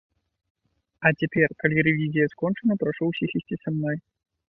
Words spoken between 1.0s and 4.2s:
А цяпер, калі рэвізія скончана, прашу ўсіх ісці са мной.